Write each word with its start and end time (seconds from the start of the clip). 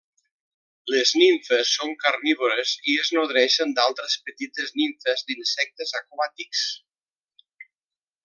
Les 0.91 1.09
nimfes 1.23 1.73
són 1.79 1.91
carnívores 2.05 2.71
i 2.93 2.95
es 3.03 3.11
nodreixen 3.17 3.75
d'altres 3.81 4.15
petites 4.31 4.73
nimfes 4.81 5.23
d'insectes 5.29 5.93
aquàtics. 6.01 6.65